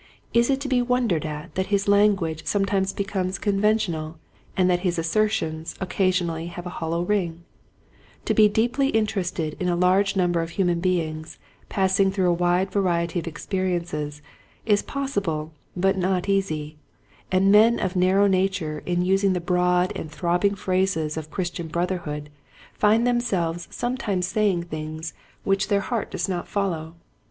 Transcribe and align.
Is 0.33 0.49
it 0.49 0.59
to 0.61 0.67
be 0.67 0.81
wondered 0.81 1.27
at 1.27 1.53
that 1.53 1.67
his 1.67 1.87
language 1.87 2.47
sometimes 2.47 2.91
becomes 2.91 3.37
conventional 3.37 4.17
and 4.57 4.67
that 4.67 4.79
his 4.79 4.97
asser 4.97 5.29
tions 5.29 5.75
occasionally 5.79 6.47
have 6.47 6.65
a 6.65 6.71
hollow 6.81 7.03
ring} 7.03 7.43
To 8.25 8.33
be 8.33 8.47
deeply 8.49 8.87
interested 8.89 9.55
in 9.59 9.69
a 9.69 9.75
large 9.75 10.15
number 10.15 10.41
of 10.41 10.49
human 10.57 10.79
beings 10.79 11.37
passing 11.69 12.11
through 12.11 12.31
a 12.31 12.33
wide 12.33 12.71
variety 12.71 13.19
of 13.19 13.27
experiences 13.27 14.23
is 14.65 14.81
possible 14.81 15.53
but 15.77 15.99
not 15.99 16.27
easy, 16.27 16.79
and 17.31 17.51
men 17.51 17.79
of 17.79 17.95
narrow 17.95 18.25
nature 18.25 18.81
in 18.87 19.03
using 19.05 19.33
the 19.33 19.39
broad 19.39 19.95
and 19.95 20.09
throbbing 20.11 20.55
phrases 20.55 21.15
of 21.15 21.29
Chris 21.29 21.51
tian 21.51 21.67
brotherhood 21.67 22.31
find 22.73 23.05
themselves 23.05 23.67
some 23.69 23.97
times 23.97 24.25
saying 24.25 24.63
things 24.63 25.13
which 25.43 25.67
their 25.67 25.79
heart 25.81 26.09
does 26.09 26.27
1 26.27 26.35
1 26.37 26.45
2 26.45 26.45
Quiet 26.45 26.45
Hints 26.45 26.49
to 26.49 26.53
Growing 26.55 26.89
Preachers. 26.89 26.89
not 26.89 26.91
follow. 26.91 26.95